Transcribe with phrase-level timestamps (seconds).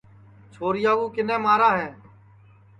[0.53, 1.87] چھوریا کِنے مارے ہے